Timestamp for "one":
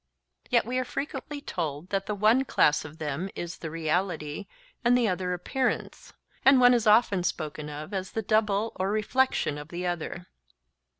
2.15-2.43, 6.59-6.73